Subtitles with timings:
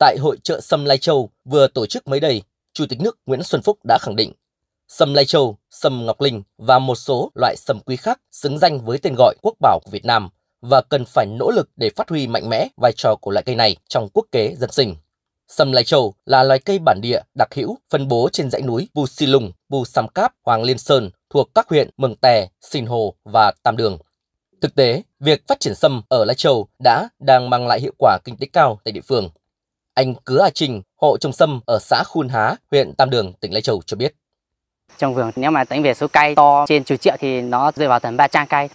[0.00, 3.42] Tại hội trợ sâm Lai Châu vừa tổ chức mới đây, Chủ tịch nước Nguyễn
[3.42, 4.32] Xuân Phúc đã khẳng định
[4.88, 8.84] sâm Lai Châu, sâm Ngọc Linh và một số loại sâm quý khác xứng danh
[8.84, 10.28] với tên gọi quốc bảo của Việt Nam
[10.60, 13.56] và cần phải nỗ lực để phát huy mạnh mẽ vai trò của loại cây
[13.56, 14.96] này trong quốc kế dân sinh.
[15.48, 18.88] Sâm Lai Châu là loài cây bản địa đặc hữu phân bố trên dãy núi
[18.94, 22.86] Bù Si Lùng, Bù Sam Cáp, Hoàng Liên Sơn thuộc các huyện Mường Tè, Sinh
[22.86, 23.98] Hồ và Tam Đường.
[24.60, 28.18] Thực tế, việc phát triển sâm ở Lai Châu đã đang mang lại hiệu quả
[28.24, 29.30] kinh tế cao tại địa phương.
[30.00, 33.52] Anh Cứ A Trình, hộ trồng sâm ở xã Khuôn Há, huyện Tam Đường, tỉnh
[33.52, 34.14] Lai Châu cho biết.
[34.98, 37.88] Trong vườn nếu mà tính về số cây to trên chục triệu thì nó rơi
[37.88, 38.68] vào tầm 300 cây.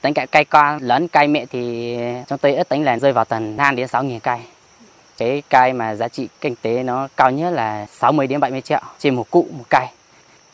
[0.00, 1.96] Tính cả cây con lớn cây mẹ thì
[2.28, 4.38] chúng tôi ước tính là rơi vào tầm 5 đến 6 nghìn cây.
[5.18, 8.80] Cái cây mà giá trị kinh tế nó cao nhất là 60 đến 70 triệu
[8.98, 9.86] trên một cụ một cây.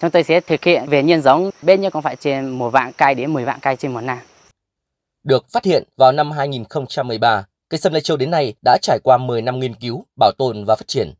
[0.00, 2.92] Chúng tôi sẽ thực hiện về nhân giống bên như cũng phải trên một vạn
[2.92, 4.18] cây đến 10 vạn cây trên một năm.
[5.24, 9.18] Được phát hiện vào năm 2013, cây sâm Lai Châu đến nay đã trải qua
[9.18, 11.14] 10 năm nghiên cứu, bảo tồn và phát triển.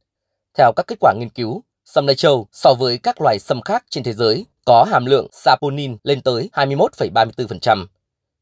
[0.59, 3.85] Theo các kết quả nghiên cứu, sâm Lai Châu so với các loài sâm khác
[3.91, 7.87] trên thế giới có hàm lượng saponin lên tới 21,34%.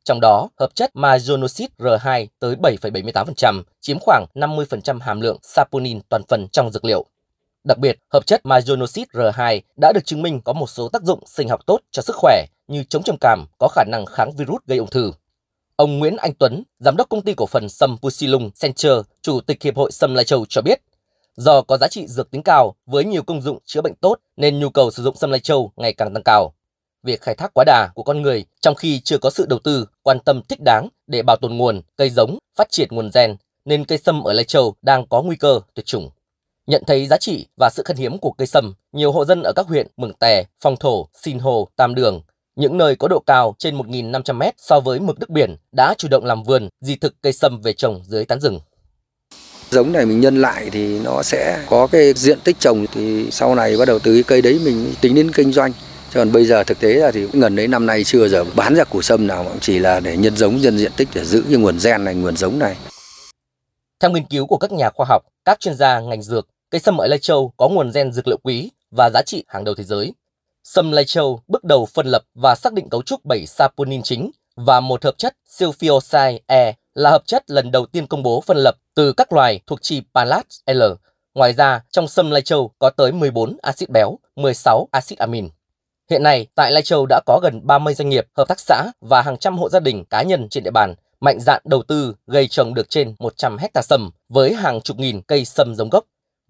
[0.04, 6.22] Trong đó, hợp chất majonosid R2 tới 7,78%, chiếm khoảng 50% hàm lượng saponin toàn
[6.28, 7.06] phần trong dược liệu.
[7.64, 11.26] Đặc biệt, hợp chất majonosid R2 đã được chứng minh có một số tác dụng
[11.26, 14.62] sinh học tốt cho sức khỏe như chống trầm cảm, có khả năng kháng virus
[14.66, 15.12] gây ung thư.
[15.76, 19.62] Ông Nguyễn Anh Tuấn, giám đốc công ty cổ phần sâm Pusilung Center, chủ tịch
[19.62, 20.80] hiệp hội sâm Lai Châu cho biết,
[21.36, 24.58] do có giá trị dược tính cao với nhiều công dụng chữa bệnh tốt nên
[24.58, 26.54] nhu cầu sử dụng sâm Lai Châu ngày càng tăng cao.
[27.02, 29.86] Việc khai thác quá đà của con người trong khi chưa có sự đầu tư,
[30.02, 33.84] quan tâm thích đáng để bảo tồn nguồn, cây giống, phát triển nguồn gen nên
[33.84, 36.10] cây sâm ở Lai Châu đang có nguy cơ tuyệt chủng.
[36.66, 39.52] Nhận thấy giá trị và sự khan hiếm của cây sâm, nhiều hộ dân ở
[39.56, 42.22] các huyện Mường Tè, Phong Thổ, Sinh Hồ, Tam Đường
[42.56, 46.08] những nơi có độ cao trên 1.500 mét so với mực nước biển đã chủ
[46.08, 48.60] động làm vườn, di thực cây sâm về trồng dưới tán rừng.
[49.70, 53.54] Giống này mình nhân lại thì nó sẽ có cái diện tích trồng thì sau
[53.54, 55.72] này bắt đầu từ cái cây đấy mình tính đến kinh doanh.
[56.12, 58.74] Chứ còn bây giờ thực tế là thì gần đấy năm nay chưa giờ bán
[58.74, 61.44] ra củ sâm nào cũng chỉ là để nhân giống nhân diện tích để giữ
[61.48, 62.76] cái nguồn gen này, nguồn giống này.
[64.00, 66.96] Theo nghiên cứu của các nhà khoa học, các chuyên gia ngành dược, cây sâm
[66.96, 69.84] ở Lai Châu có nguồn gen dược liệu quý và giá trị hàng đầu thế
[69.84, 70.12] giới.
[70.64, 74.30] Sâm Lai Châu bước đầu phân lập và xác định cấu trúc 7 saponin chính
[74.56, 78.56] và một hợp chất sulfioxide E là hợp chất lần đầu tiên công bố phân
[78.56, 80.82] lập từ các loài thuộc chi Palat L.
[81.34, 85.48] Ngoài ra, trong sâm Lai Châu có tới 14 axit béo, 16 axit amin.
[86.10, 89.22] Hiện nay, tại Lai Châu đã có gần 30 doanh nghiệp, hợp tác xã và
[89.22, 92.48] hàng trăm hộ gia đình cá nhân trên địa bàn mạnh dạn đầu tư gây
[92.48, 96.04] trồng được trên 100 hecta sâm với hàng chục nghìn cây sâm giống gốc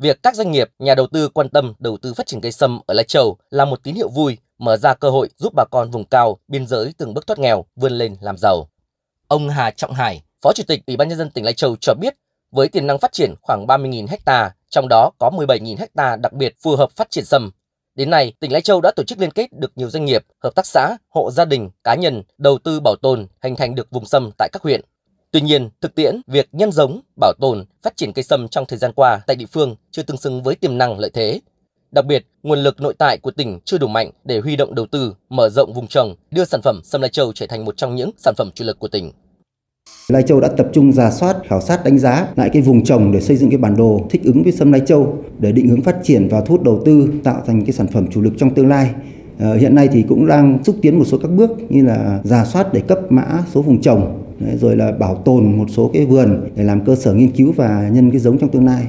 [0.05, 2.81] Việc các doanh nghiệp, nhà đầu tư quan tâm đầu tư phát triển cây sâm
[2.87, 5.91] ở Lai Châu là một tín hiệu vui, mở ra cơ hội giúp bà con
[5.91, 8.69] vùng cao, biên giới từng bước thoát nghèo, vươn lên làm giàu.
[9.29, 11.95] Ông Hà Trọng Hải, Phó Chủ tịch Ủy ban nhân dân tỉnh Lai Châu cho
[11.95, 12.15] biết,
[12.51, 16.55] với tiềm năng phát triển khoảng 30.000 ha, trong đó có 17.000 ha đặc biệt
[16.63, 17.51] phù hợp phát triển sâm.
[17.95, 20.55] Đến nay, tỉnh Lai Châu đã tổ chức liên kết được nhiều doanh nghiệp, hợp
[20.55, 24.07] tác xã, hộ gia đình, cá nhân đầu tư bảo tồn, hình thành được vùng
[24.07, 24.81] sâm tại các huyện.
[25.35, 28.79] Tuy nhiên, thực tiễn, việc nhân giống, bảo tồn, phát triển cây sâm trong thời
[28.79, 31.41] gian qua tại địa phương chưa tương xứng với tiềm năng lợi thế.
[31.93, 34.87] Đặc biệt, nguồn lực nội tại của tỉnh chưa đủ mạnh để huy động đầu
[34.87, 37.95] tư, mở rộng vùng trồng, đưa sản phẩm sâm Lai Châu trở thành một trong
[37.95, 39.11] những sản phẩm chủ lực của tỉnh.
[40.09, 43.13] Lai Châu đã tập trung giả soát, khảo sát đánh giá lại cái vùng trồng
[43.13, 45.83] để xây dựng cái bản đồ thích ứng với sâm Lai Châu để định hướng
[45.83, 48.55] phát triển và thu hút đầu tư tạo thành cái sản phẩm chủ lực trong
[48.55, 48.91] tương lai.
[49.39, 52.45] Ờ, hiện nay thì cũng đang xúc tiến một số các bước như là giả
[52.45, 54.24] soát để cấp mã số vùng trồng
[54.61, 57.89] rồi là bảo tồn một số cái vườn để làm cơ sở nghiên cứu và
[57.93, 58.87] nhân cái giống trong tương lai.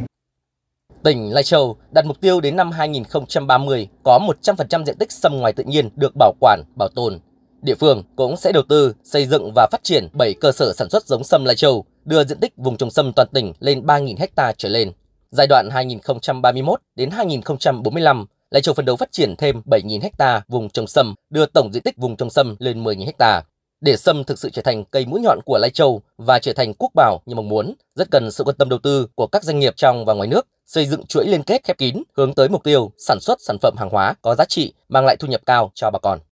[1.03, 5.53] Tỉnh Lai Châu đặt mục tiêu đến năm 2030 có 100% diện tích sâm ngoài
[5.53, 7.19] tự nhiên được bảo quản, bảo tồn.
[7.61, 10.89] Địa phương cũng sẽ đầu tư xây dựng và phát triển 7 cơ sở sản
[10.89, 14.15] xuất giống sâm Lai Châu, đưa diện tích vùng trồng sâm toàn tỉnh lên 3.000
[14.37, 14.91] ha trở lên.
[15.31, 20.69] Giai đoạn 2031 đến 2045, Lai Châu phấn đấu phát triển thêm 7.000 ha vùng
[20.69, 23.41] trồng sâm, đưa tổng diện tích vùng trồng sâm lên 10.000 ha.
[23.81, 26.73] Để sâm thực sự trở thành cây mũi nhọn của Lai Châu và trở thành
[26.73, 29.59] quốc bảo như mong muốn, rất cần sự quan tâm đầu tư của các doanh
[29.59, 32.63] nghiệp trong và ngoài nước, xây dựng chuỗi liên kết khép kín hướng tới mục
[32.63, 35.71] tiêu sản xuất sản phẩm hàng hóa có giá trị mang lại thu nhập cao
[35.75, 36.19] cho bà con.